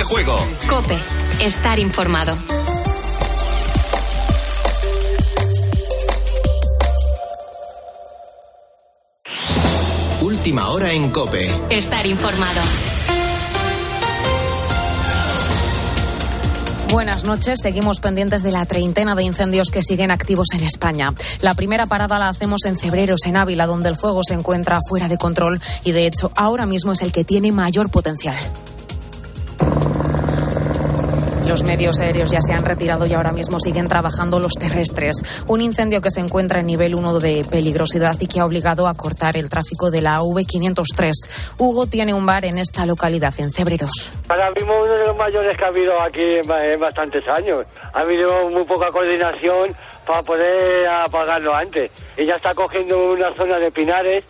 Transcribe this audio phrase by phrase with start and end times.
[0.00, 0.34] de juego.
[0.66, 0.96] Cope,
[1.42, 2.34] estar informado.
[10.22, 11.54] Última hora en Cope.
[11.68, 12.62] Estar informado.
[16.90, 17.60] Buenas noches.
[17.60, 21.12] Seguimos pendientes de la treintena de incendios que siguen activos en España.
[21.42, 25.08] La primera parada la hacemos en Cebreros, en Ávila, donde el fuego se encuentra fuera
[25.08, 28.36] de control y, de hecho, ahora mismo es el que tiene mayor potencial.
[31.50, 35.16] Los medios aéreos ya se han retirado y ahora mismo siguen trabajando los terrestres.
[35.48, 38.94] Un incendio que se encuentra en nivel 1 de peligrosidad y que ha obligado a
[38.94, 41.10] cortar el tráfico de la V503.
[41.58, 44.12] Hugo tiene un bar en esta localidad, en Cebreros.
[44.28, 47.64] Ahora mismo uno de los mayores que ha habido aquí en bastantes años.
[47.94, 49.74] Ha habido muy poca coordinación
[50.06, 51.90] para poder apagarlo antes.
[52.16, 54.22] Y ya está cogiendo una zona de pinares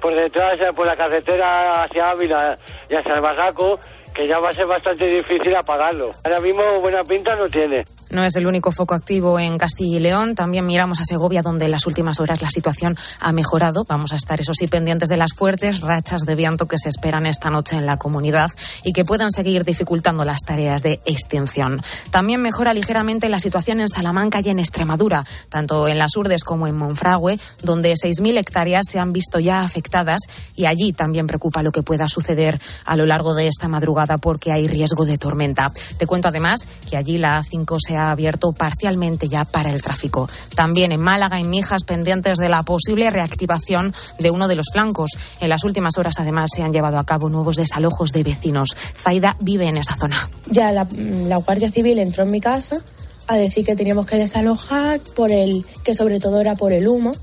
[0.00, 2.58] por detrás, por la carretera hacia Ávila
[2.90, 3.78] y hacia el Barraco
[4.16, 6.10] que ya va a ser bastante difícil apagarlo.
[6.24, 7.84] Ahora mismo buena pinta no tiene.
[8.08, 10.34] No es el único foco activo en Castilla y León.
[10.34, 13.84] También miramos a Segovia, donde en las últimas horas la situación ha mejorado.
[13.86, 17.26] Vamos a estar, eso sí, pendientes de las fuertes rachas de viento que se esperan
[17.26, 18.50] esta noche en la comunidad
[18.84, 21.82] y que puedan seguir dificultando las tareas de extinción.
[22.10, 26.68] También mejora ligeramente la situación en Salamanca y en Extremadura, tanto en las Urdes como
[26.68, 30.20] en Monfragüe, donde 6.000 hectáreas se han visto ya afectadas
[30.54, 34.52] y allí también preocupa lo que pueda suceder a lo largo de esta madrugada porque
[34.52, 35.72] hay riesgo de tormenta.
[35.98, 40.28] Te cuento además que allí la A5 se ha abierto parcialmente ya para el tráfico.
[40.54, 45.10] También en Málaga y Mijas pendientes de la posible reactivación de uno de los flancos.
[45.40, 48.76] En las últimas horas además se han llevado a cabo nuevos desalojos de vecinos.
[48.96, 50.28] Zaida vive en esa zona.
[50.50, 52.82] Ya la, la Guardia Civil entró en mi casa
[53.28, 57.14] a decir que teníamos que desalojar por el que sobre todo era por el humo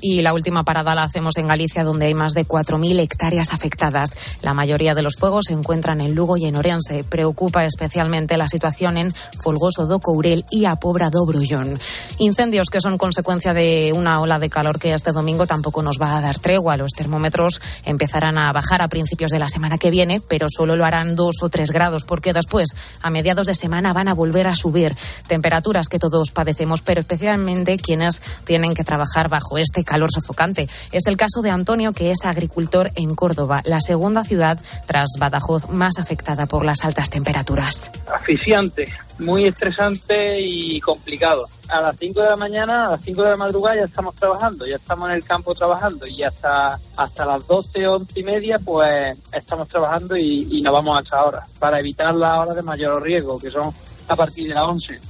[0.00, 4.16] y la última parada la hacemos en Galicia, donde hay más de 4.000 hectáreas afectadas.
[4.42, 7.04] La mayoría de los fuegos se encuentran en Lugo y en Orense.
[7.04, 9.12] Preocupa especialmente la situación en
[9.42, 11.78] Folgoso do Courel y a Pobra do Brullón.
[12.18, 16.16] Incendios que son consecuencia de una ola de calor que este domingo tampoco nos va
[16.16, 16.76] a dar tregua.
[16.76, 20.84] Los termómetros empezarán a bajar a principios de la semana que viene, pero solo lo
[20.84, 22.70] harán dos o tres grados, porque después,
[23.02, 24.96] a mediados de semana, van a volver a subir.
[25.26, 30.68] Temperaturas que todos padecemos, pero especialmente quienes tienen que trabajar bajo este calor sofocante.
[30.92, 35.68] Es el caso de Antonio, que es agricultor en Córdoba, la segunda ciudad tras Badajoz
[35.68, 37.90] más afectada por las altas temperaturas.
[38.14, 38.84] Asfixiante,
[39.18, 41.48] muy estresante y complicado.
[41.68, 44.64] A las 5 de la mañana, a las 5 de la madrugada ya estamos trabajando,
[44.64, 49.18] ya estamos en el campo trabajando y hasta, hasta las 12, 11 y media pues
[49.32, 53.38] estamos trabajando y, nos vamos a esa hora para evitar las horas de mayor riesgo,
[53.38, 53.72] que son
[54.06, 55.00] a partir de las 11.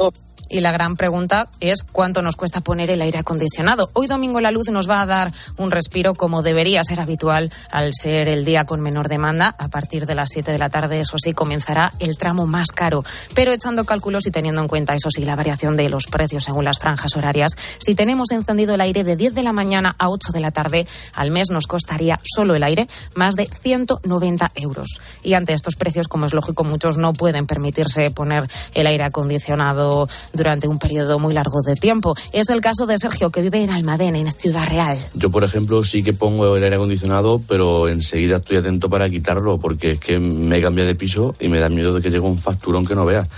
[0.52, 3.88] Y la gran pregunta es cuánto nos cuesta poner el aire acondicionado.
[3.92, 7.92] Hoy domingo la luz nos va a dar un respiro como debería ser habitual al
[7.94, 9.54] ser el día con menor demanda.
[9.58, 13.04] A partir de las 7 de la tarde, eso sí, comenzará el tramo más caro.
[13.32, 16.64] Pero echando cálculos y teniendo en cuenta, eso sí, la variación de los precios según
[16.64, 20.32] las franjas horarias, si tenemos encendido el aire de 10 de la mañana a 8
[20.32, 20.84] de la tarde,
[21.14, 25.00] al mes nos costaría solo el aire más de 190 euros.
[25.22, 30.08] Y ante estos precios, como es lógico, muchos no pueden permitirse poner el aire acondicionado
[30.40, 32.14] durante un periodo muy largo de tiempo.
[32.32, 34.98] Es el caso de Sergio, que vive en Almadén, en Ciudad Real.
[35.12, 39.58] Yo, por ejemplo, sí que pongo el aire acondicionado, pero enseguida estoy atento para quitarlo,
[39.58, 42.38] porque es que me cambia de piso y me da miedo de que llegue un
[42.38, 43.28] facturón que no veas,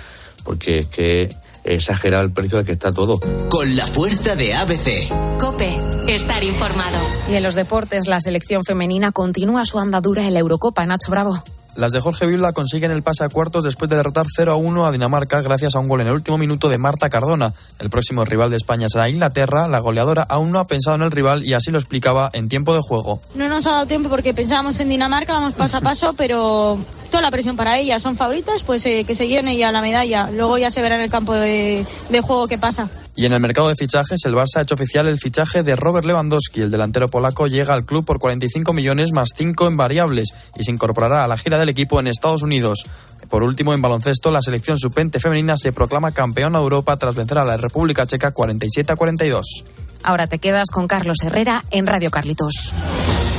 [0.44, 1.28] porque es que
[1.64, 3.18] exagerar el precio al que está todo.
[3.48, 5.08] Con la fuerza de ABC.
[5.40, 5.76] Cope,
[6.06, 6.98] estar informado.
[7.28, 10.86] Y en los deportes, la selección femenina continúa su andadura en la Eurocopa.
[10.86, 11.42] Nacho Bravo.
[11.74, 14.86] Las de Jorge Vilda consiguen el pase a cuartos después de derrotar 0 a 1
[14.86, 17.54] a Dinamarca gracias a un gol en el último minuto de Marta Cardona.
[17.78, 19.68] El próximo rival de España será Inglaterra.
[19.68, 22.74] La goleadora aún no ha pensado en el rival y así lo explicaba en tiempo
[22.74, 23.20] de juego.
[23.34, 26.78] No nos ha dado tiempo porque pensábamos en Dinamarca, vamos paso a paso, pero
[27.10, 28.02] toda la presión para ellas.
[28.02, 30.30] Son favoritas, pues eh, que se lleven ella la medalla.
[30.30, 32.88] Luego ya se verá en el campo de, de juego qué pasa.
[33.14, 36.06] Y en el mercado de fichajes, el Barça ha hecho oficial el fichaje de Robert
[36.06, 36.62] Lewandowski.
[36.62, 40.70] El delantero polaco llega al club por 45 millones más 5 en variables y se
[40.70, 42.86] incorporará a la gira del equipo en Estados Unidos.
[43.28, 47.38] Por último, en baloncesto, la selección supente femenina se proclama campeona de Europa tras vencer
[47.38, 49.64] a la República Checa 47 a 42.
[50.02, 52.72] Ahora te quedas con Carlos Herrera en Radio Carlitos.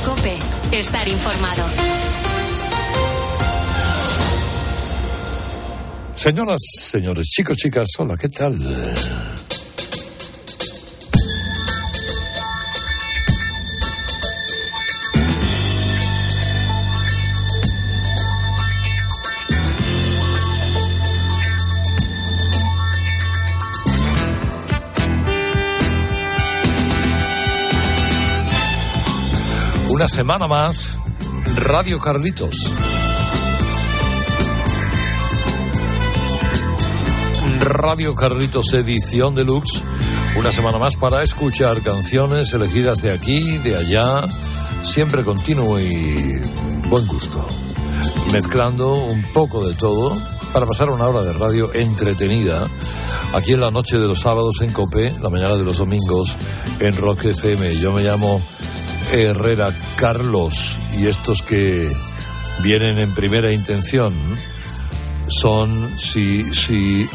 [0.04, 0.36] Cope,
[0.72, 1.64] estar informado.
[6.14, 8.56] Señoras, señores, chicos, chicas, hola, ¿qué tal?
[29.94, 30.98] Una semana más,
[31.54, 32.72] Radio Carlitos.
[37.60, 39.84] Radio Carlitos Edición Deluxe.
[40.36, 44.28] Una semana más para escuchar canciones elegidas de aquí, de allá,
[44.82, 46.40] siempre continuo y
[46.88, 47.46] buen gusto.
[48.32, 50.12] Mezclando un poco de todo
[50.52, 52.68] para pasar una hora de radio entretenida
[53.32, 56.36] aquí en la noche de los sábados en Cope, la mañana de los domingos
[56.80, 57.78] en Rock FM.
[57.78, 58.40] Yo me llamo
[59.14, 61.88] Herrera Carlos y estos que
[62.64, 64.12] vienen en primera intención
[65.28, 67.14] son CCR.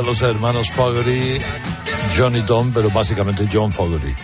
[0.00, 1.40] De los hermanos Fogerty,
[2.16, 4.14] Johnny Tom, pero básicamente John Fogerty,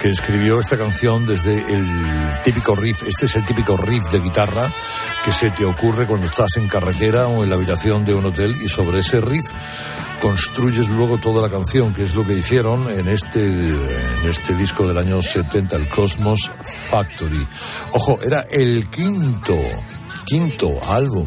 [0.00, 4.70] que escribió esta canción desde el típico riff, este es el típico riff de guitarra
[5.24, 8.54] que se te ocurre cuando estás en carretera o en la habitación de un hotel
[8.62, 9.46] y sobre ese riff
[10.20, 13.48] construyes luego toda la canción, que es lo que hicieron en este,
[14.28, 17.46] este disco del año 70, el Cosmos Factory.
[17.92, 19.58] Ojo, era el quinto,
[20.26, 21.26] quinto álbum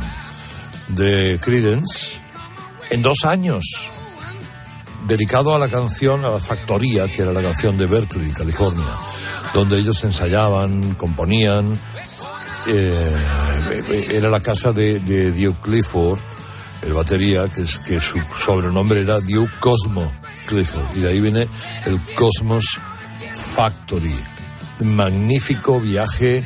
[0.89, 2.16] de Credence
[2.89, 3.63] en dos años,
[5.05, 8.85] dedicado a la canción, a la factoría, que era la canción de Berkeley, California,
[9.53, 11.79] donde ellos ensayaban, componían.
[12.67, 13.15] eh,
[14.11, 16.19] era la casa de, de Duke Clifford,
[16.81, 20.11] el batería, que, es, que su sobrenombre era Duke Cosmo
[20.47, 21.47] Clifford, y de ahí viene
[21.85, 22.79] el Cosmos
[23.31, 24.15] Factory.
[24.79, 26.43] Magnífico viaje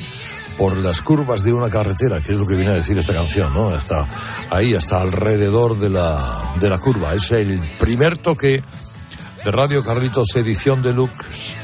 [0.58, 3.54] por las curvas de una carretera, que es lo que viene a decir esta canción,
[3.54, 3.70] ¿no?
[3.70, 4.08] Hasta
[4.50, 7.14] ahí, hasta alrededor de la, de la curva.
[7.14, 8.64] Es el primer toque
[9.44, 11.56] de Radio Carlitos, edición deluxe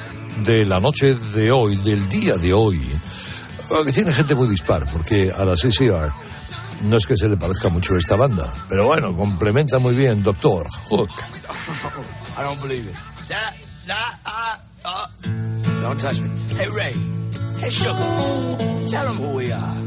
[0.44, 2.82] de la noche de hoy, del día de hoy.
[3.86, 6.12] Que tiene gente muy dispar, porque a la CCR
[6.84, 10.68] no es que se le parezca mucho esta banda, pero bueno, complementa muy bien Doctor
[10.90, 11.10] Hook.
[12.38, 12.96] I don't believe it.
[13.90, 15.82] Uh, uh.
[15.82, 16.30] Don't touch me.
[16.58, 17.27] Hey, Ray.
[17.60, 17.98] Hey, Sugar.
[18.90, 19.78] Tell them who we are.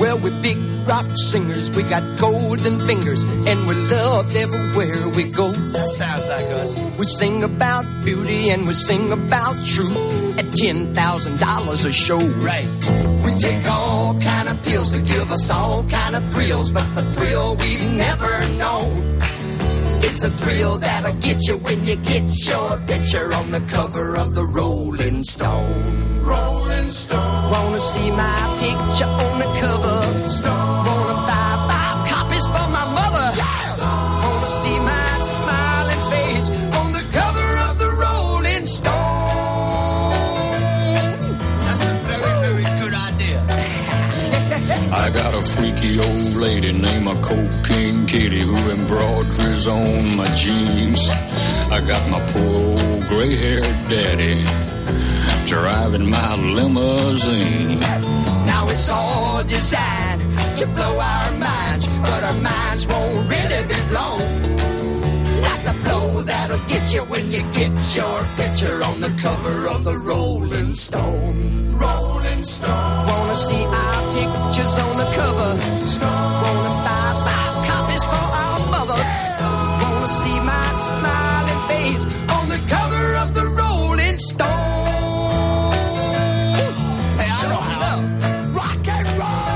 [0.00, 1.70] Well, we're big rock singers.
[1.70, 5.48] We got golden fingers, and we're loved everywhere we go.
[5.50, 6.78] That sounds like us.
[6.98, 9.96] We sing about beauty and we sing about truth
[10.38, 12.18] at ten thousand dollars a show.
[12.18, 12.66] Right.
[13.24, 17.02] We take all kind of pills to give us all kind of thrills, but the
[17.02, 19.11] thrill we've never known
[20.12, 24.34] is the thrill that'll get you when you get your picture on the cover of
[24.34, 26.22] the Rolling Stone.
[26.22, 27.50] Rolling Stone.
[27.50, 29.96] Wanna see my picture on the cover?
[30.12, 30.81] Wanna
[45.42, 51.10] a freaky old lady named a cocaine kitty who embroiders on my jeans.
[51.70, 54.42] I got my poor old gray-haired daddy
[55.46, 57.80] driving my limousine.
[58.52, 60.22] Now it's all designed
[60.58, 64.28] to blow our minds, but our minds won't really be blown.
[65.46, 69.84] Like the blow that'll get you when you get your picture on the cover of
[69.84, 71.76] the Rolling Stone.
[71.76, 73.11] Rolling Stone.
[74.52, 75.50] Pictures on the cover?
[76.04, 79.00] Wanna buy five copies for our mother?
[79.80, 84.48] Wanna see my smiling face on the cover of the Rolling Stone?
[87.16, 87.96] Hey, I know how.
[88.52, 89.48] Rock and roll.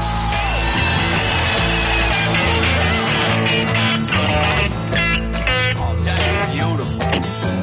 [5.77, 7.05] Oh, that's beautiful.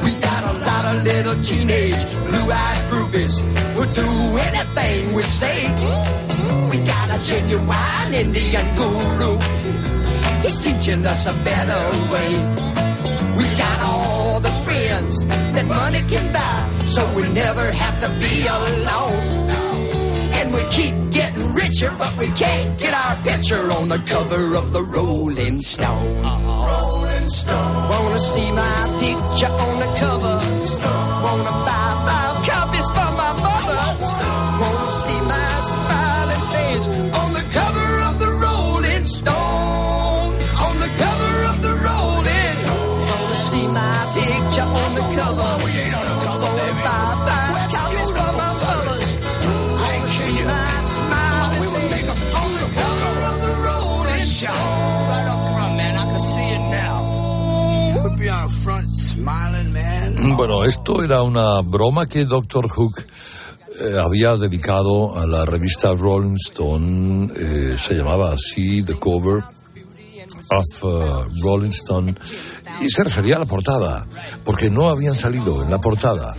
[0.04, 3.42] We got a lot of little teenage blue-eyed groupies
[3.74, 4.06] who'll do
[4.38, 6.23] anything we say.
[7.24, 9.38] Genuine Indian guru.
[10.42, 12.32] He's teaching us a better way.
[13.34, 15.24] We got all the friends
[15.56, 19.48] that money can buy, so we never have to be alone.
[20.36, 24.74] And we keep getting richer, but we can't get our picture on the cover of
[24.74, 26.22] the Rolling Stone.
[26.22, 26.68] Uh-huh.
[26.68, 27.88] Rolling Stone.
[27.88, 30.36] Wanna see my picture on the cover?
[30.36, 31.13] Wanna
[60.46, 62.68] Bueno, esto era una broma que Dr.
[62.68, 63.02] Hook
[63.80, 69.42] eh, había dedicado a la revista Rolling Stone, eh, se llamaba así, The Cover
[70.50, 72.14] of uh, Rolling Stone,
[72.82, 74.06] y se refería a la portada,
[74.44, 76.34] porque no habían salido en la portada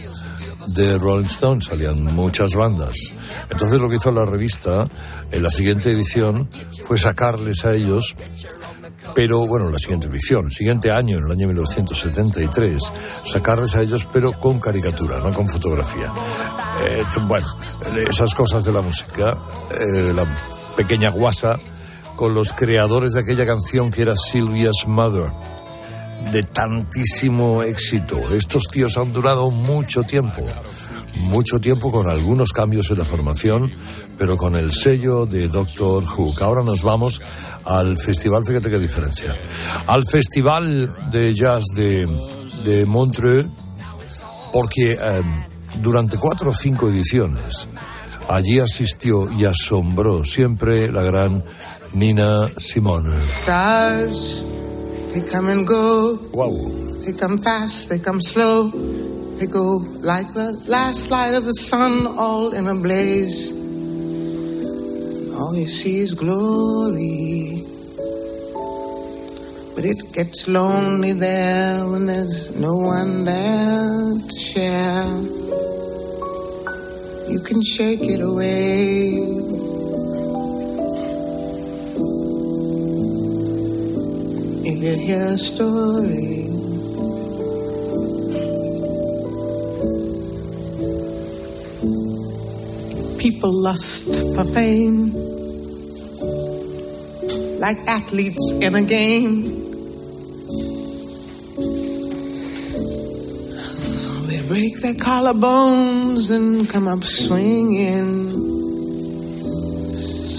[0.67, 2.95] de Rolling Stone, salían muchas bandas.
[3.49, 4.87] Entonces lo que hizo la revista
[5.31, 6.47] en la siguiente edición
[6.83, 8.15] fue sacarles a ellos
[9.15, 12.83] pero bueno, la siguiente edición, siguiente año, en el año 1973,
[13.25, 16.11] sacarles a ellos, pero con caricatura, no con fotografía.
[16.85, 17.47] Eh, bueno,
[18.09, 19.37] esas cosas de la música,
[19.71, 20.25] eh, la
[20.75, 21.57] pequeña guasa
[22.17, 25.31] con los creadores de aquella canción que era Sylvia's Mother,
[26.33, 28.17] de tantísimo éxito.
[28.33, 30.45] Estos tíos han durado mucho tiempo,
[31.15, 33.71] mucho tiempo con algunos cambios en la formación,
[34.17, 36.41] pero con el sello de Doctor Hook.
[36.41, 37.21] Ahora nos vamos
[37.63, 39.37] al festival, fíjate qué diferencia,
[39.87, 42.07] al festival de jazz de,
[42.63, 43.47] de Montreux,
[44.51, 44.97] porque eh,
[45.81, 47.67] durante cuatro o cinco ediciones
[48.29, 51.43] allí asistió y asombró siempre la gran
[51.93, 53.13] Nina Simone.
[53.41, 54.43] Stars,
[55.13, 56.17] they come and go.
[56.33, 56.51] Wow.
[57.05, 58.71] They come fast, they come slow.
[59.37, 63.51] They go like the last light of the sun, all in a blaze.
[65.37, 67.65] All you see is glory.
[69.75, 75.05] But it gets lonely there when there's no one there to share.
[77.29, 79.19] You can shake it away.
[84.63, 86.44] If you hear a story,
[93.45, 95.11] people lust for fame
[97.59, 99.43] like athletes in a game.
[104.29, 108.29] They break their collarbones and come up swinging.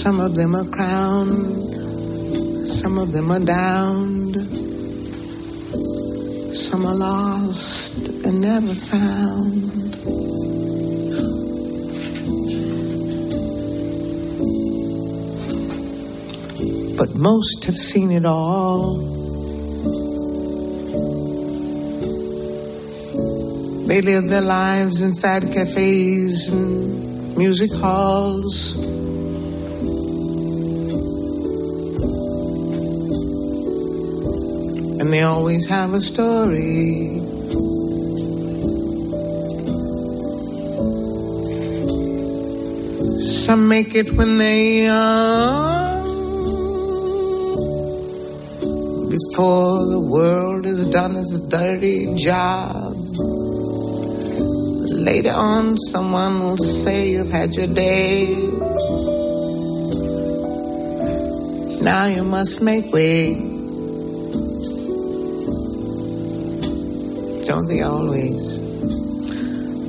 [0.03, 1.77] Some of them are crowned,
[2.67, 4.35] some of them are downed,
[6.57, 9.86] some are lost and never found.
[16.97, 18.97] But most have seen it all.
[23.87, 28.77] They live their lives inside cafes and music halls.
[35.01, 37.21] And they always have a story.
[43.47, 45.86] Some make it when they young,
[49.37, 52.95] before the world has done its dirty job.
[55.05, 58.33] Later on, someone will say you've had your day.
[61.83, 63.35] Now you must make way.
[67.45, 68.59] Don't they always?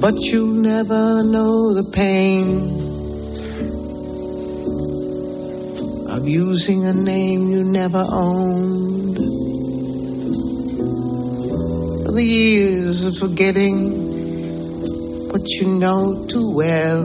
[0.01, 2.48] But you never know the pain
[6.12, 9.07] of using a name you never owned.
[12.17, 13.77] The years of forgetting
[15.29, 17.03] what you know too well.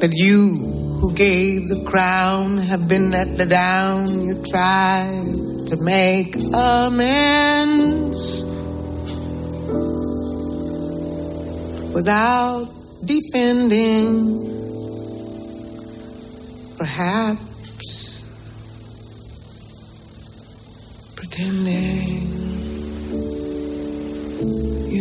[0.00, 0.56] That you
[1.00, 4.24] who gave the crown have been let down.
[4.24, 8.42] You tried to make amends
[11.92, 12.66] without
[13.04, 14.48] defending.
[16.78, 17.44] Perhaps
[21.34, 22.03] pretending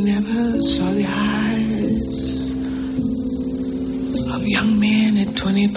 [0.04, 2.52] never saw the eyes
[4.36, 5.74] of young men at 25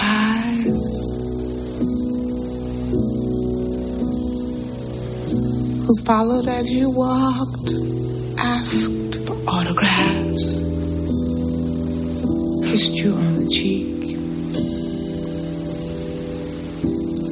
[5.86, 7.72] who followed as you walked,
[8.38, 10.64] asked for autographs,
[12.68, 14.18] kissed you on the cheek.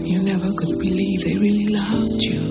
[0.06, 2.43] You never could believe they really loved you.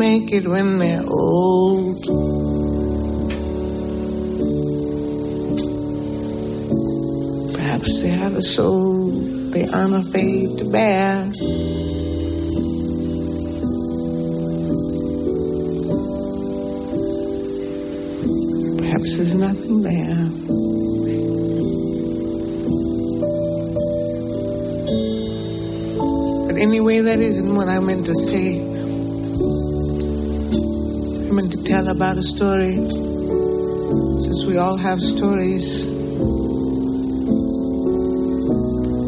[0.00, 2.00] Make it when they're old.
[7.54, 9.10] Perhaps they have a soul
[9.52, 11.24] they aren't afraid to bear.
[18.78, 20.24] Perhaps there's nothing there.
[26.46, 28.69] But anyway, that isn't what I meant to say.
[31.40, 32.74] To tell about a story.
[34.20, 35.86] Since we all have stories.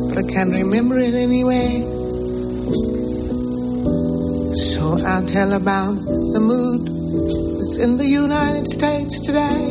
[0.08, 1.84] But I can't remember it anyway.
[4.56, 5.92] So I'll tell about
[6.32, 6.88] the mood
[7.60, 9.68] that's in the United States today.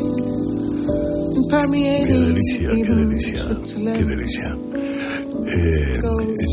[1.33, 4.57] And Qué permeating delicia, qué delicia, qué delicia.
[5.53, 5.99] Eh,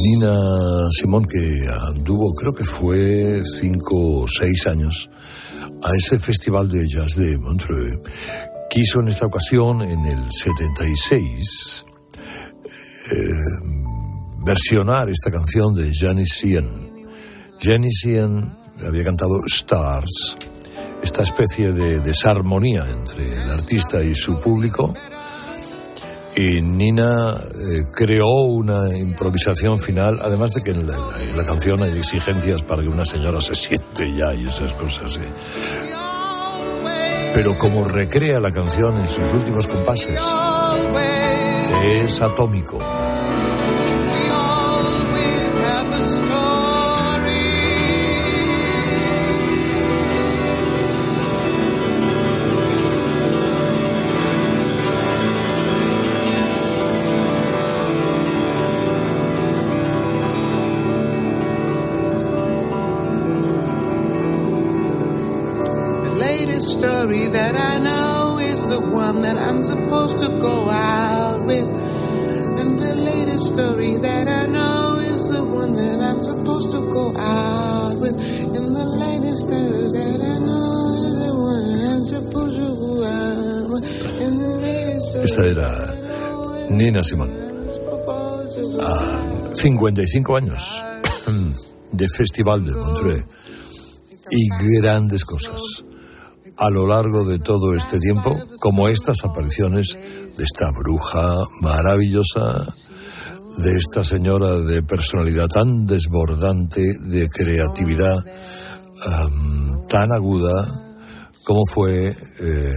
[0.05, 5.11] Nina Simón, que anduvo, creo que fue cinco o seis años,
[5.83, 8.01] a ese festival de jazz de Montreux,
[8.71, 11.85] quiso en esta ocasión, en el 76,
[13.11, 13.15] eh,
[14.45, 16.69] versionar esta canción de Janis Sian.
[17.61, 18.53] Janis Sian
[18.87, 20.37] había cantado Stars,
[21.03, 24.95] esta especie de desarmonía entre el artista y su público.
[26.41, 32.63] Y Nina eh, creó una improvisación final, además de que en la, canción hay exigencias
[32.63, 35.19] para que una señora se siente ya y esas cosas.
[37.35, 40.21] Pero como recrea la canción en sus últimos compases,
[41.97, 42.79] es atómico.
[73.59, 78.17] Story that I know is the one that I'm supposed to go out with.
[78.55, 82.93] And the latest story that I know is the one that I'm supposed to go
[83.03, 83.85] out with.
[84.23, 85.71] And the latest story Esta era
[86.71, 87.31] Nina Simón.
[88.81, 90.63] A 55 años
[91.93, 93.25] de Festival de Montreux
[94.31, 95.83] y grandes cosas
[96.57, 99.97] a lo largo de todo este tiempo, como estas apariciones
[100.37, 102.67] de esta bruja maravillosa,
[103.59, 108.17] de esta señora de personalidad tan desbordante, de creatividad
[109.89, 110.67] tan aguda,
[111.45, 112.15] como fue eh,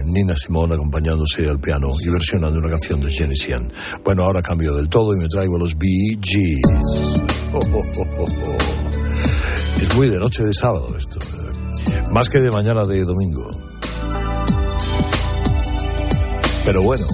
[0.04, 3.70] Nina Simone acompañándose al piano y versionando una canción de Jenny Sian.
[4.02, 7.20] Bueno, ahora cambio del todo y me traigo los Bee Gees.
[7.52, 8.56] Oh, oh, oh.
[9.80, 13.46] Es muy de noche de sábado esto, eh, más que de mañana de domingo.
[16.64, 17.04] Pero bueno,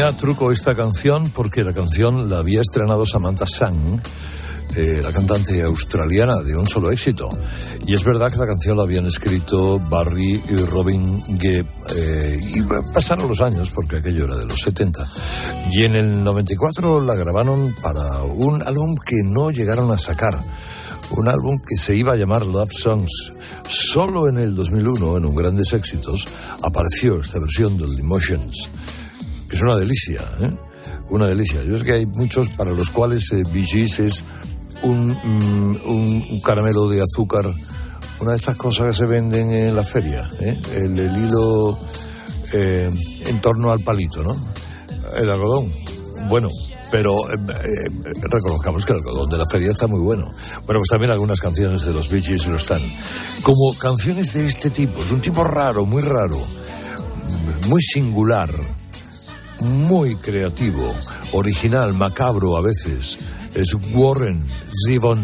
[0.00, 4.00] Tenía truco esta canción porque la canción la había estrenado Samantha Sang,
[4.74, 7.28] eh, la cantante australiana de un solo éxito.
[7.86, 11.66] Y es verdad que la canción la habían escrito Barry y Robin Gibb.
[11.94, 12.62] eh, y
[12.94, 15.06] pasaron los años porque aquello era de los 70.
[15.70, 20.42] Y en el 94 la grabaron para un álbum que no llegaron a sacar.
[21.10, 23.34] Un álbum que se iba a llamar Love Songs.
[23.68, 26.26] Solo en el 2001, en un grandes éxitos,
[26.62, 28.79] apareció esta versión del Emotions que
[29.60, 30.50] es una delicia, ¿eh?
[31.10, 31.62] Una delicia.
[31.62, 33.42] Yo es que hay muchos para los cuales eh,
[33.98, 34.24] es
[34.82, 37.52] un, mm, un- caramelo de azúcar,
[38.20, 40.58] una de estas cosas que se venden en la feria, ¿eh?
[40.76, 41.78] el, hilo
[42.52, 42.90] eh,
[43.26, 44.36] en torno al palito, ¿no?
[45.14, 45.70] El algodón.
[46.28, 46.48] Bueno,
[46.90, 50.24] pero eh, eh, reconozcamos que el algodón de la feria está muy bueno.
[50.64, 52.80] Bueno, pues también algunas canciones de los Bee lo están.
[53.42, 56.38] Como canciones de este tipo, es un tipo raro, muy raro,
[57.68, 58.50] muy singular
[59.60, 60.94] muy creativo,
[61.32, 63.18] original, macabro a veces.
[63.54, 64.44] Es Warren
[64.86, 65.20] Zevon.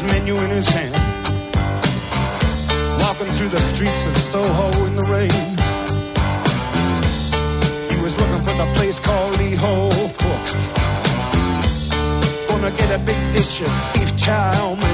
[0.00, 0.97] Menu in his hand.
[3.18, 5.56] Walking through the streets of Soho in the rain.
[7.90, 10.68] He was looking for the place called Lee Ho Fooks.
[12.46, 14.87] Gonna get a big dish of beef chow mein.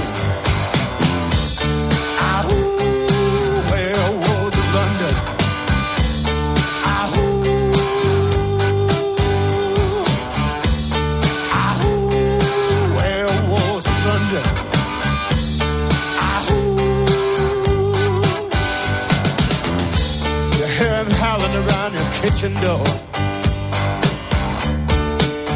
[22.45, 22.85] Kitchen door.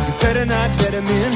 [0.07, 1.33] You better not let him in.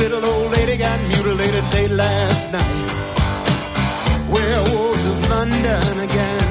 [0.00, 2.92] Little old lady got mutilated late last night.
[4.30, 6.45] Werewolves of London again.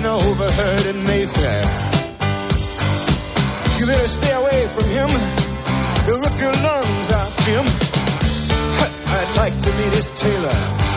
[0.00, 1.62] Been overheard in Mayfair.
[3.78, 5.08] You better stay away from him.
[6.06, 7.64] He'll rip your lungs out, Jim.
[9.18, 10.87] I'd like to meet his tailor.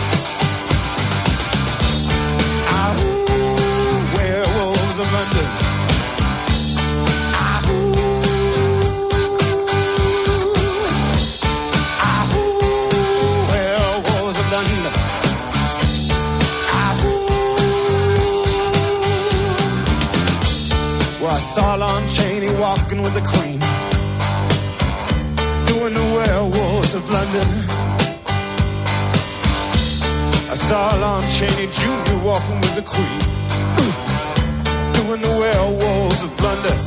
[23.02, 23.60] With the Queen,
[25.66, 27.48] doing the werewolves of London.
[30.52, 32.24] I saw Lon Chaney Jr.
[32.24, 33.20] walking with the Queen,
[34.94, 36.78] doing the werewolves of London.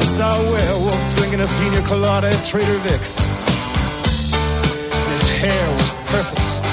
[0.00, 3.18] I saw a werewolf drinking a pina colada at Trader Vic's.
[5.12, 6.63] His hair was perfect.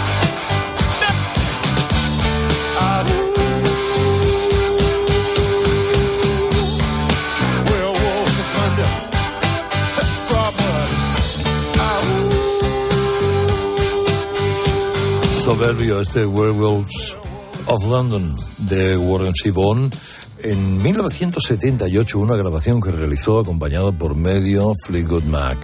[15.42, 17.18] Soberbio este Werewolves
[17.66, 19.90] of London de Warren Zevon.
[20.44, 25.58] En 1978, una grabación que realizó acompañado por medio Fleetwood Mac.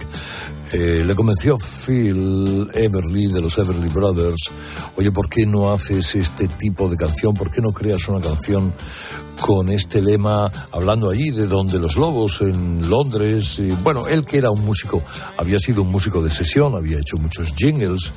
[0.72, 4.50] Eh, le convenció Phil Everly de los Everly Brothers,
[4.96, 7.34] oye, ¿por qué no haces este tipo de canción?
[7.34, 8.74] ¿Por qué no creas una canción
[9.48, 13.58] con este lema, hablando allí de donde los lobos, en Londres?
[13.82, 15.02] Bueno, él que era un músico,
[15.38, 18.12] había sido un músico de sesión, había hecho muchos jingles,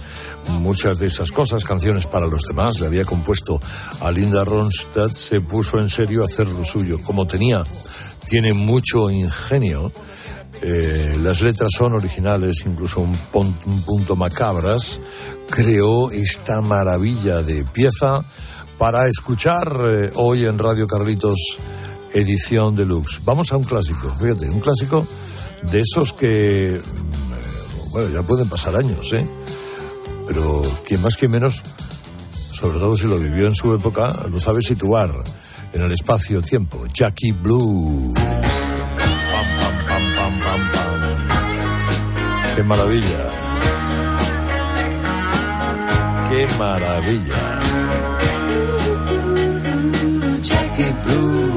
[0.60, 3.62] muchas de esas cosas, canciones para los demás, le había compuesto
[4.02, 7.64] a Linda Ronstadt, se puso en serio a hacer lo suyo, como tenía,
[8.26, 9.90] tiene mucho ingenio.
[10.62, 15.00] Eh, las letras son originales, incluso un, pon- un punto macabras,
[15.50, 18.26] creó esta maravilla de pieza
[18.82, 21.60] para escuchar eh, hoy en Radio Carlitos
[22.12, 23.22] edición deluxe.
[23.24, 25.06] Vamos a un clásico, fíjate, un clásico
[25.72, 29.24] de esos que, mm, bueno, ya pueden pasar años, ¿eh?
[30.26, 31.62] Pero quien más que menos,
[32.54, 35.12] sobre todo si lo vivió en su época, lo sabe situar
[35.74, 36.84] en el espacio-tiempo.
[36.92, 38.16] Jackie Blue.
[38.16, 38.26] Pam,
[40.16, 40.72] pam, pam.
[42.56, 43.30] Qué maravilla.
[46.32, 47.61] Qué maravilla.
[51.12, 51.51] Blue.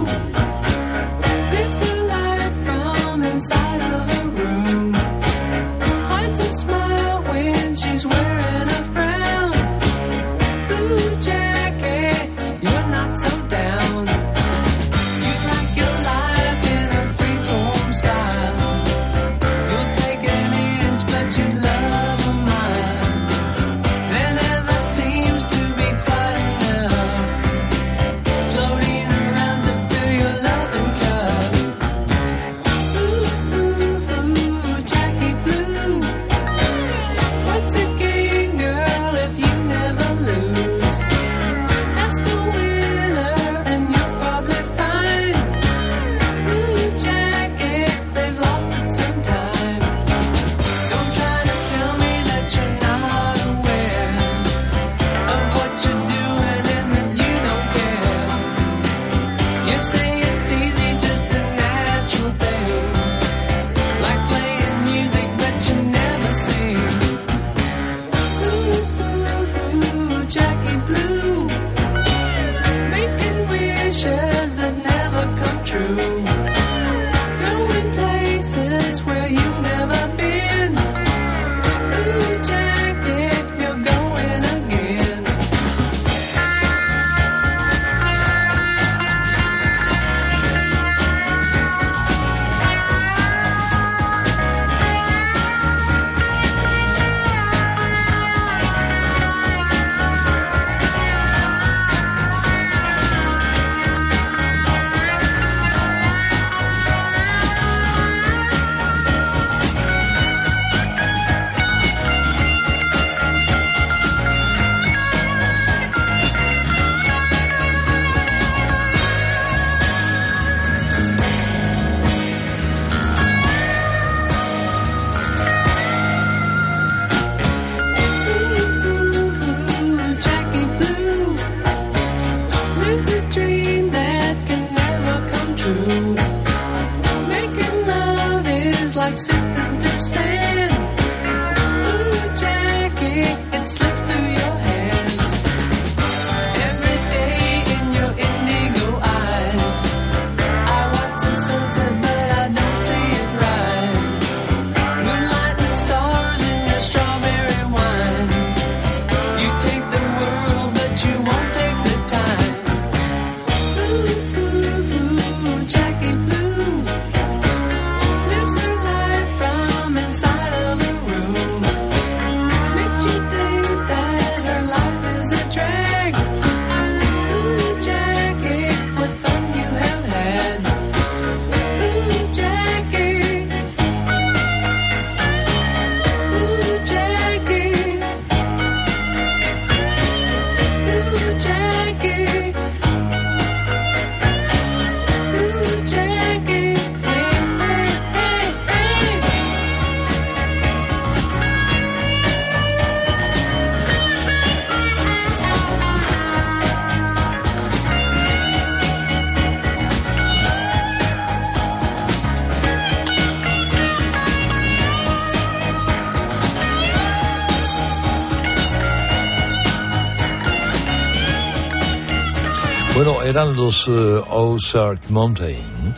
[223.05, 225.95] Bueno, eran los uh, Ozark Mountain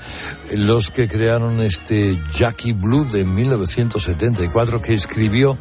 [0.56, 5.56] los que crearon este Jackie Blue de 1974 que escribió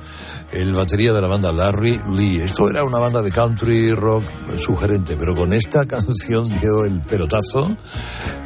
[0.52, 2.42] el batería de la banda Larry Lee.
[2.42, 4.24] Esto era una banda de country rock
[4.58, 7.76] sugerente, pero con esta canción dio el pelotazo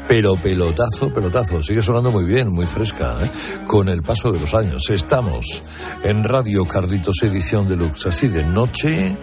[0.10, 1.62] pero pelotazo, pelotazo.
[1.62, 3.30] Sigue sonando muy bien, muy fresca, ¿eh?
[3.68, 4.90] con el paso de los años.
[4.90, 5.62] Estamos
[6.04, 9.16] en Radio Carditos, edición deluxe, así de noche,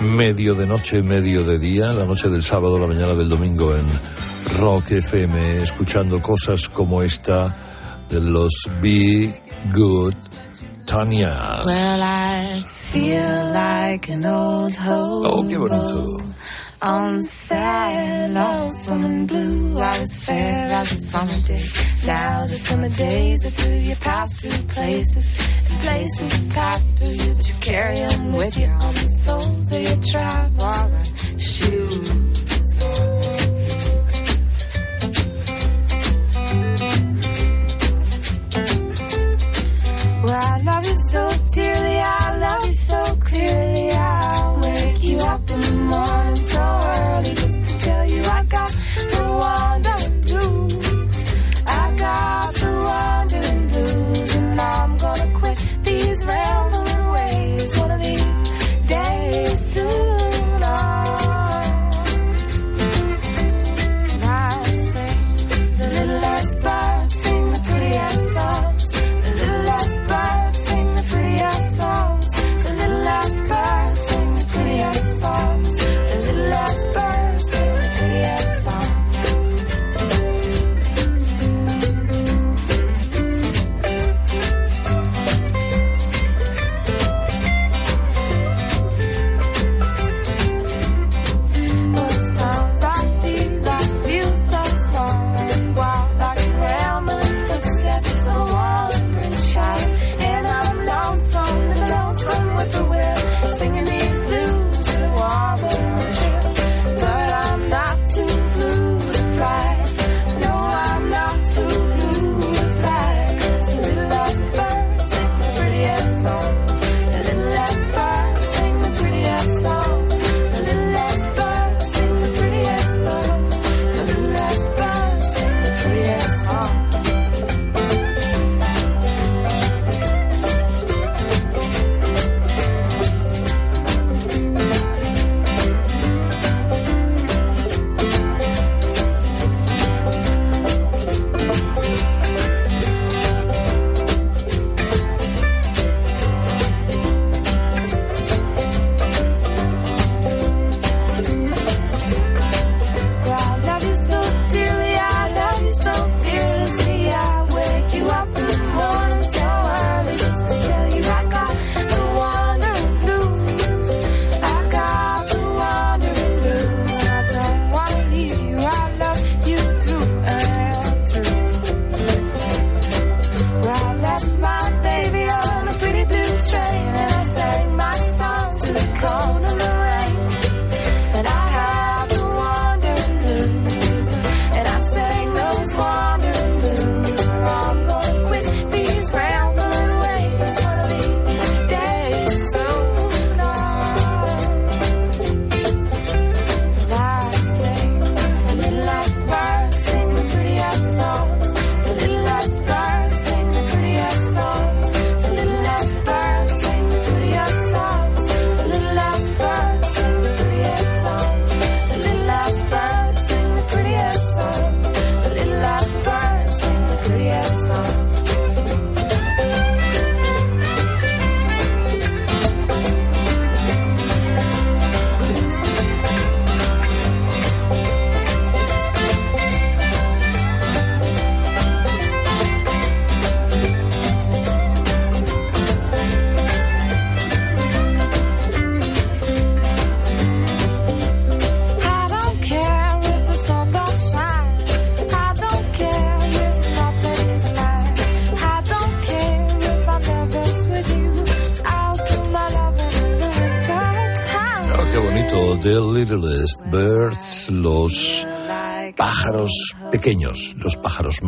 [0.00, 4.60] medio de noche, medio de día, la noche del sábado, la mañana del domingo en
[4.60, 7.52] Rock FM, escuchando cosas como esta
[8.08, 9.42] de los Be
[9.74, 10.14] Good
[10.86, 11.66] Tanias.
[11.66, 16.18] Well, I feel like an old oh, qué bonito.
[16.84, 21.62] On sad, lonesome and blue, I was fair as a summer day.
[22.04, 27.34] Now the summer days are through, you pass through places, and places pass through you,
[27.34, 32.32] but you carry them with you on the soles of your traveling shoes.
[40.24, 43.90] I love you so dearly, I love you so clearly.
[43.92, 46.21] I'll wake you up in the morning.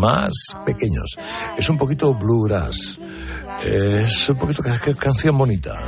[0.05, 0.34] más
[0.66, 1.16] pequeños.
[1.57, 2.98] Es un poquito bluegrass.
[3.64, 4.62] Es un poquito
[4.98, 5.80] canción bonita.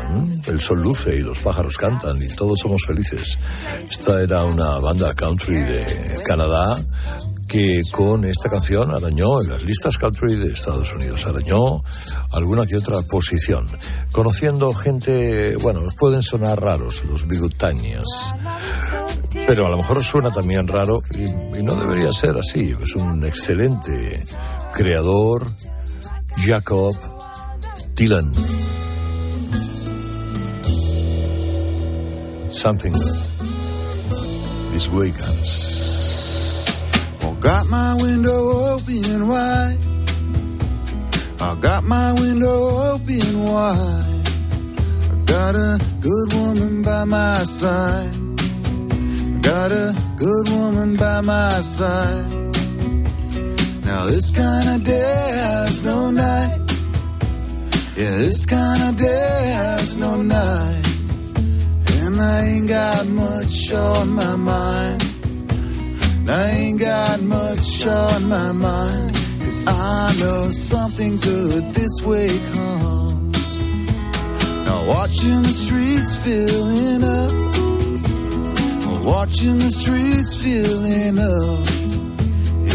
[0.47, 3.37] El sol luce y los pájaros cantan y todos somos felices.
[3.91, 6.77] Esta era una banda country de Canadá
[7.47, 11.81] que con esta canción arañó en las listas country de Estados Unidos, arañó
[12.33, 13.69] alguna que otra posición,
[14.11, 18.05] conociendo gente, bueno, pueden sonar raros los bigotanias,
[19.47, 22.75] pero a lo mejor suena también raro y, no debería ser así.
[22.83, 24.25] Es un excelente
[24.73, 25.47] creador,
[26.37, 26.97] Jacob
[27.95, 28.33] Dylan.
[32.51, 32.93] Something.
[34.73, 36.65] This way comes.
[37.23, 39.79] Well, got my window open wide.
[41.41, 44.29] I got my window open wide.
[45.11, 48.26] I got a good woman by my side.
[49.47, 52.33] Got a good woman by my side.
[53.85, 56.59] Now this kind of day has no night.
[57.97, 60.87] Yeah, this kind of day has no night.
[62.01, 65.05] And I ain't got much on my mind.
[66.29, 69.15] I ain't got much on my mind.
[69.39, 73.63] Cause I know something good this way comes.
[74.67, 77.46] Now watching the streets filling up.
[79.07, 81.63] Watching the streets filling up.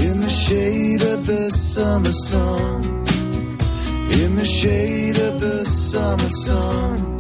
[0.02, 2.86] In the shade of the summer sun.
[4.24, 7.18] In the shade of the summer sun.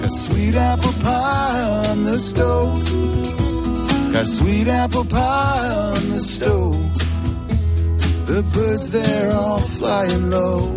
[0.00, 2.84] Got sweet apple pie on the stove.
[4.12, 6.94] Got sweet apple pie on the stove.
[8.28, 10.68] The birds they're all flying low.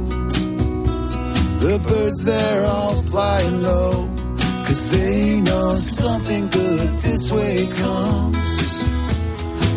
[1.60, 4.15] The birds they're all flying low.
[4.66, 8.76] Cause they know something good this way comes.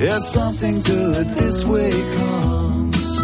[0.01, 3.17] Yeah, something good this way comes.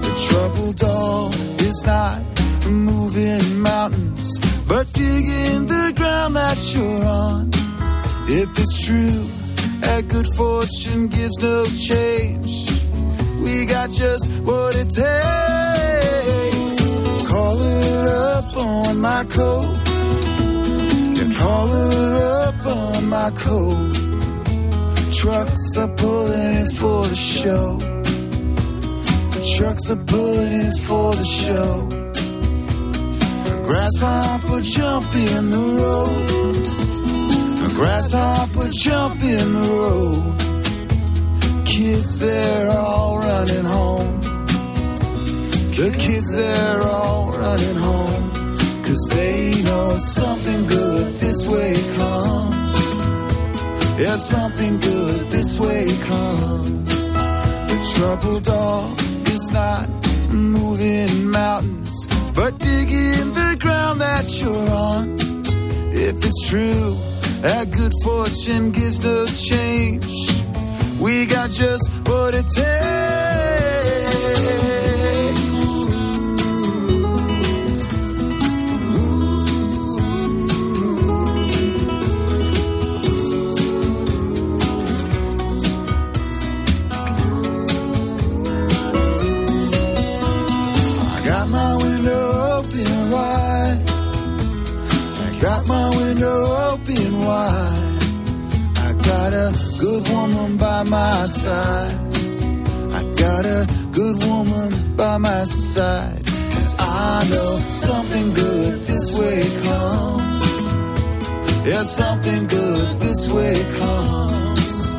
[0.00, 2.22] The troubled dog is not
[2.70, 7.50] moving mountains, but digging the ground that you're on.
[8.26, 9.26] If it's true,
[9.80, 12.70] that good fortune gives no change.
[13.42, 15.49] We got just what it takes.
[23.34, 24.10] My.
[25.12, 27.76] Trucks are pulling in for the show.
[29.34, 31.88] The trucks are pulling in for the show.
[33.66, 36.30] Grasshopper jump in the road.
[37.74, 40.36] Grasshopper jump in the road.
[41.66, 44.20] Kids, they're all running home.
[45.76, 48.30] The kids, they're all running home.
[48.84, 52.49] Cause they know something good this way comes.
[54.00, 57.12] Yeah, something good this way comes.
[57.68, 58.98] The troubled dog
[59.28, 59.90] is not
[60.32, 65.16] moving mountains, but digging the ground that you're on.
[65.92, 66.94] If it's true,
[67.42, 70.06] that good fortune gives no change.
[70.98, 72.99] We got just what it takes.
[100.12, 101.94] Woman by my side.
[102.98, 106.24] I got a good woman by my side.
[106.52, 110.38] Cause I know something good this way comes.
[111.66, 114.96] Yeah, something good this way comes.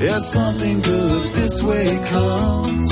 [0.00, 2.88] Yeah, something good this way comes.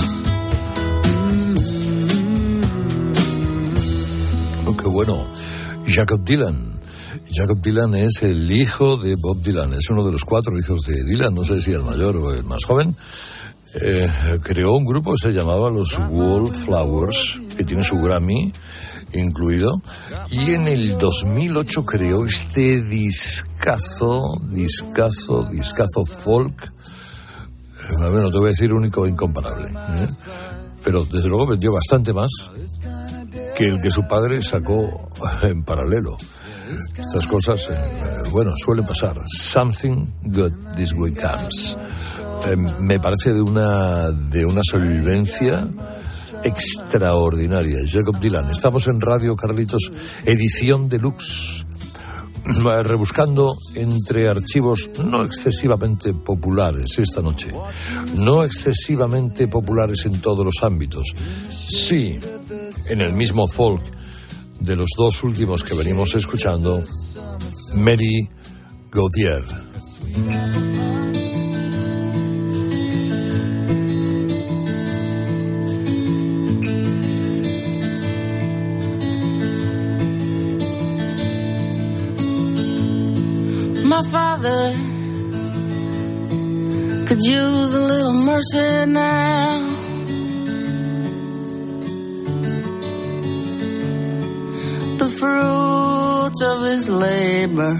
[4.66, 5.26] Oh, qué bueno.
[5.86, 6.79] Jacob Dylan.
[7.40, 9.72] Jacob Dylan es el hijo de Bob Dylan.
[9.72, 11.34] Es uno de los cuatro hijos de Dylan.
[11.34, 12.94] No sé si el mayor o el más joven.
[13.80, 14.10] Eh,
[14.42, 18.52] creó un grupo que se llamaba los Wallflowers, que tiene su Grammy
[19.14, 19.70] incluido.
[20.30, 26.62] Y en el 2008 creó este discazo, discazo, discazo folk.
[26.62, 29.68] Eh, bueno, te voy a decir único e incomparable.
[29.70, 30.08] ¿eh?
[30.84, 32.50] Pero desde luego vendió bastante más
[33.56, 35.08] que el que su padre sacó
[35.42, 36.18] en paralelo.
[36.98, 39.20] Estas cosas, eh, bueno, suelen pasar.
[39.26, 41.76] Something good this way comes.
[42.46, 45.68] Eh, me parece de una, de una solvencia
[46.44, 47.78] extraordinaria.
[47.86, 48.50] Jacob Dylan.
[48.50, 49.92] Estamos en Radio Carlitos,
[50.24, 51.64] edición deluxe.
[52.42, 57.48] Rebuscando entre archivos no excesivamente populares esta noche.
[58.16, 61.14] No excesivamente populares en todos los ámbitos.
[61.50, 62.18] Sí,
[62.88, 63.99] en el mismo folk
[64.60, 66.82] de los dos últimos que venimos escuchando,
[67.76, 68.28] Mary
[68.92, 69.44] Gauthier.
[83.84, 84.72] My father
[87.06, 89.79] could use a little mercy now.
[95.00, 97.74] The fruits of his labor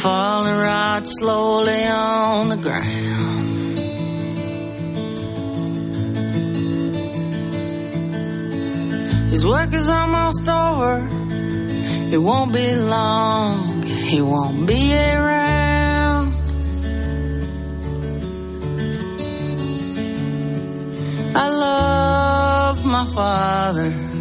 [0.00, 3.78] falling right slowly on the ground.
[9.30, 11.06] His work is almost over.
[12.10, 13.68] It won't be long.
[13.68, 16.32] He won't be around.
[21.36, 24.17] I love my father.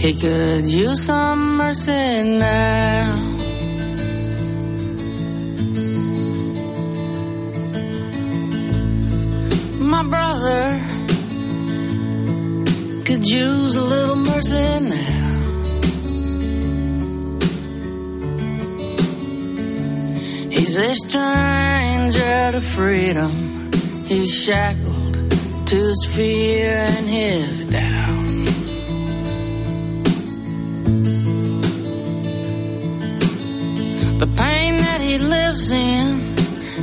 [0.00, 3.16] He could use some mercy now.
[9.78, 10.80] My brother
[13.04, 15.20] could use a little mercy now.
[20.48, 23.70] He's a stranger to freedom.
[24.06, 25.30] He's shackled
[25.66, 28.19] to his fear and his doubt.
[35.50, 36.34] Lives in,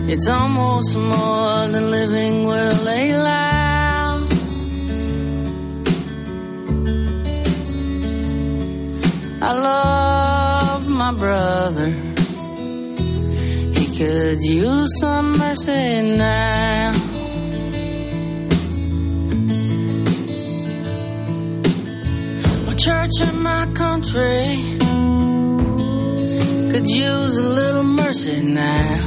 [0.10, 4.28] it's almost more than living will allow.
[9.42, 11.92] I love my brother.
[13.78, 16.92] He could use some mercy now.
[22.66, 24.67] My church and my country
[26.72, 29.00] could use a little mercy now.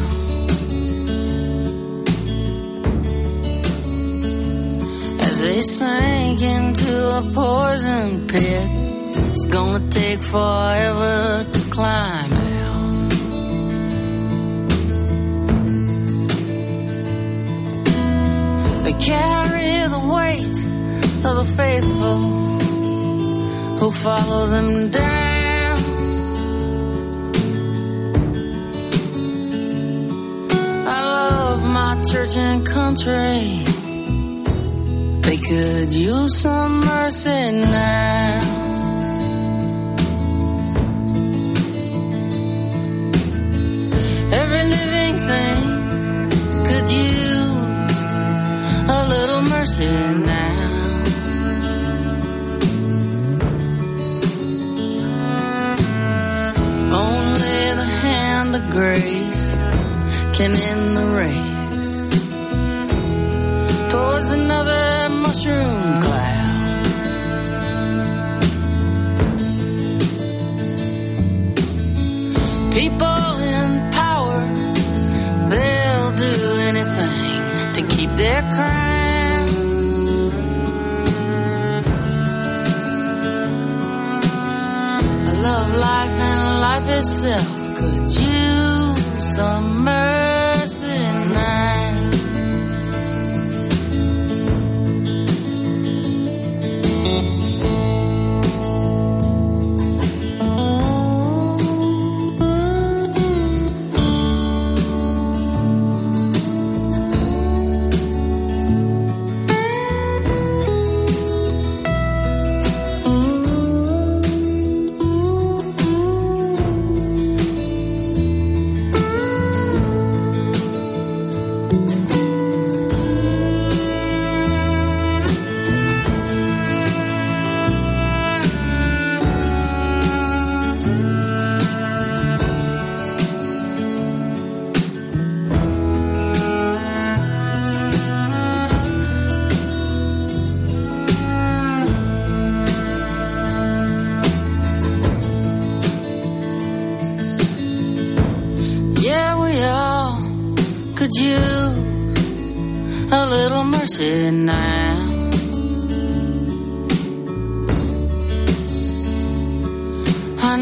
[5.21, 8.69] As they sank into a poison pit,
[9.33, 13.11] it's gonna take forever to climb out.
[18.85, 20.59] They carry the weight
[21.29, 22.19] of the faithful
[23.79, 25.30] who follow them down.
[32.05, 33.63] Church and country.
[35.21, 38.39] They could use some mercy now.
[44.33, 45.63] Every living thing
[46.69, 47.57] could use
[48.89, 50.71] a little mercy now.
[56.93, 59.55] Only the hand of grace
[60.35, 61.50] can end the race
[87.01, 90.00] yourself could you, some mercy.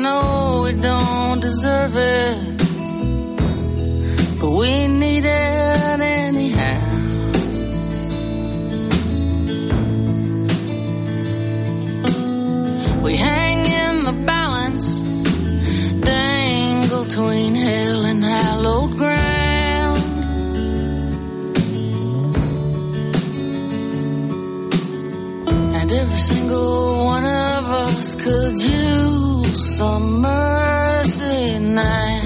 [0.03, 2.59] Know we don't deserve it,
[4.41, 5.58] but we need it
[29.79, 31.21] summer's
[31.61, 32.25] night.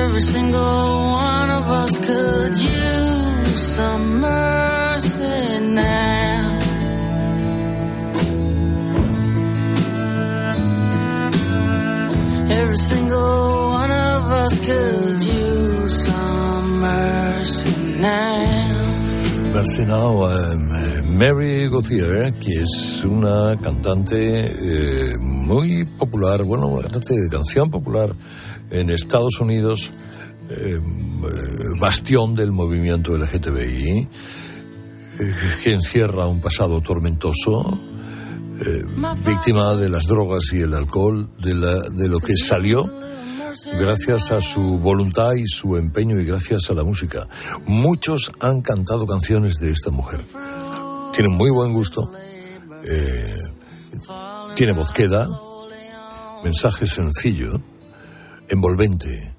[0.00, 0.86] Every single
[1.30, 6.58] one of us could use some mercy now.
[12.58, 18.74] Every single one of us could use some mercy now.
[19.54, 20.24] Mercy now.
[20.24, 20.73] Um,
[21.14, 28.14] Mary Gauthier, que es una cantante eh, muy popular, bueno, cantante de canción popular
[28.70, 29.92] en Estados Unidos,
[30.50, 30.80] eh, eh,
[31.78, 34.08] bastión del movimiento LGTBI, eh,
[35.62, 37.78] que encierra un pasado tormentoso,
[39.24, 42.84] víctima de las drogas y el alcohol, de, la, de lo que salió
[43.78, 47.28] gracias a su voluntad y su empeño y gracias a la música.
[47.66, 50.24] Muchos han cantado canciones de esta mujer
[51.14, 52.10] tiene muy buen gusto,
[52.82, 53.38] eh,
[54.56, 55.28] tiene queda,
[56.42, 57.60] mensaje sencillo,
[58.48, 59.32] envolvente.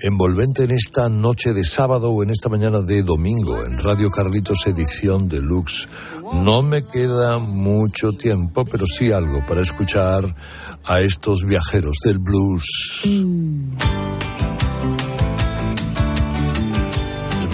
[0.00, 4.64] Envolvente en esta noche de sábado o en esta mañana de domingo en Radio Carlitos
[4.68, 5.88] Edición Deluxe.
[6.34, 10.36] No me queda mucho tiempo, pero sí algo para escuchar
[10.84, 13.02] a estos viajeros del blues.
[13.06, 13.70] Mm.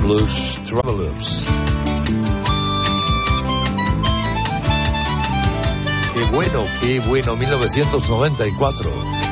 [0.03, 1.64] Blues Travelers.
[6.35, 9.24] bueno, qué bueno, 1994.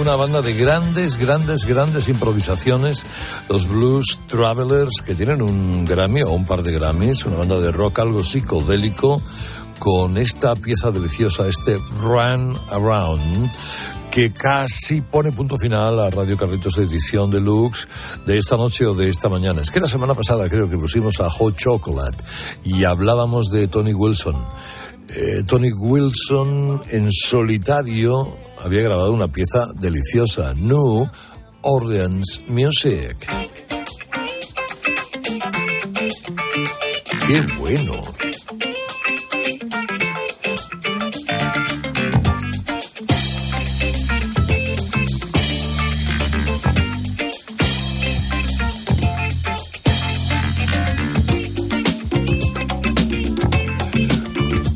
[0.00, 3.06] Una banda de grandes, grandes, grandes improvisaciones,
[3.48, 7.72] los Blues Travelers, que tienen un Grammy o un par de Grammys, una banda de
[7.72, 9.22] rock algo psicodélico,
[9.78, 13.50] con esta pieza deliciosa, este Run Around,
[14.10, 17.88] que casi pone punto final a Radio Carlitos edición deluxe
[18.26, 19.62] de esta noche o de esta mañana.
[19.62, 22.22] Es que la semana pasada creo que pusimos a Hot Chocolate
[22.62, 24.36] y hablábamos de Tony Wilson.
[25.08, 31.08] Eh, Tony Wilson en solitario había grabado una pieza deliciosa, New
[31.62, 33.16] Orleans Music.
[37.26, 38.02] ¡Qué bueno!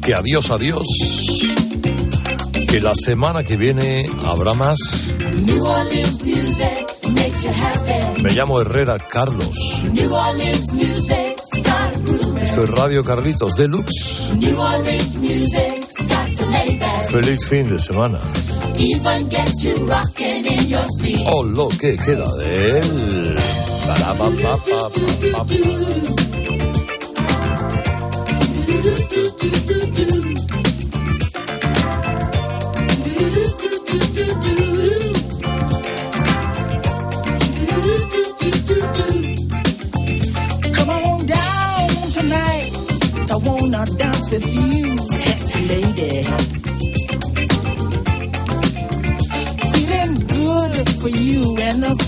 [0.03, 1.66] Que adiós, adiós.
[2.69, 4.79] Que la semana que viene habrá más.
[5.35, 8.23] New Orleans music makes you happy.
[8.23, 9.83] Me llamo Herrera Carlos.
[12.43, 14.31] Esto es Radio Carlitos Deluxe.
[17.11, 18.21] Feliz fin de semana.
[18.79, 21.27] Even gets you rocking in your seat.
[21.27, 23.37] Oh, lo que queda de él.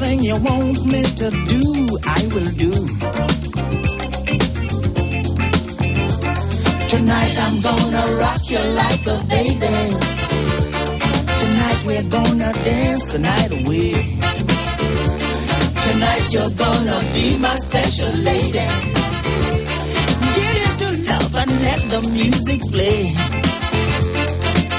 [0.00, 1.60] Anything you want me to do,
[2.06, 2.70] I will do.
[6.86, 9.74] Tonight I'm gonna rock you like a baby.
[11.40, 13.94] Tonight we're gonna dance the night away.
[15.82, 18.66] Tonight you're gonna be my special lady.
[20.38, 23.12] Get into love and let the music play.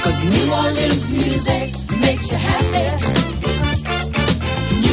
[0.02, 3.29] Cause New Orleans music makes you happy.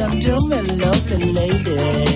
[0.00, 2.07] I'm doing, lovely lady.